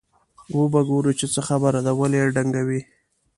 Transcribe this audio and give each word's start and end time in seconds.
وبه 0.57 0.81
ګورو 0.89 1.11
چې 1.19 1.25
څه 1.33 1.39
خبره 1.47 1.79
ده 1.85 1.91
ولې 1.99 2.17
یې 2.21 2.31
ډنګوي. 2.35 2.81